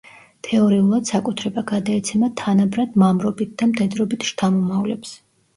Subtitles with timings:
[0.45, 5.15] თეორიულად საკუთრება გადაეცემა თანაბრად მამრობით და მდედრობით შთამომავლებს.